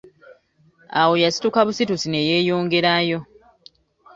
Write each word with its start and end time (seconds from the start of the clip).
Awo 0.99 1.13
yasituka 1.23 1.59
busitusi 1.67 2.07
ne 2.09 2.21
yeeyongerayo. 2.27 3.19